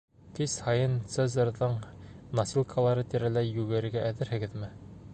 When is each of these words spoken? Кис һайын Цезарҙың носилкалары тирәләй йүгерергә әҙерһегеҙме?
Кис 0.37 0.53
һайын 0.67 0.95
Цезарҙың 1.15 1.77
носилкалары 2.41 3.07
тирәләй 3.13 3.55
йүгерергә 3.55 4.07
әҙерһегеҙме? 4.13 4.73